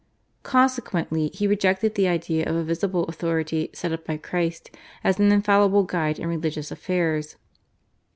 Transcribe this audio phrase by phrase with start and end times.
[0.41, 5.31] Consequently he rejected the idea of a visible authority set up by Christ as an
[5.31, 7.35] infallible guide in religious affairs.